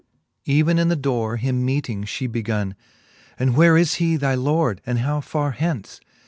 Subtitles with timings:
[0.47, 2.73] Even in the dore him meeting, fhe begun;
[3.37, 5.99] And where is he thy Lord, and how far hence?